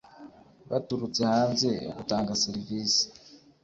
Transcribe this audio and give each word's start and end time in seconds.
Baturutse 0.69 1.21
hanze 1.33 1.69
b 1.95 1.99
utanga 2.01 2.39
serivisi 2.43 3.03